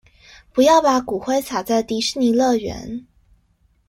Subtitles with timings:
[0.51, 3.05] 不要把骨灰灑在迪士尼樂園